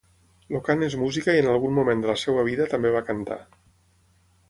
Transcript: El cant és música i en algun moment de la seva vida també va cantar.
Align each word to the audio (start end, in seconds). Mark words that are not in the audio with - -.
El 0.59 0.63
cant 0.69 0.81
és 0.87 0.95
música 1.01 1.35
i 1.39 1.43
en 1.43 1.51
algun 1.53 1.77
moment 1.81 2.03
de 2.07 2.11
la 2.13 2.17
seva 2.25 2.49
vida 2.51 2.69
també 2.75 2.97
va 2.99 3.07
cantar. 3.11 3.43